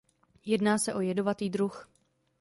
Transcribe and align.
Jedná 0.45 0.77
se 0.77 0.93
o 0.93 1.01
jedovatý 1.01 1.49
druh. 1.49 1.89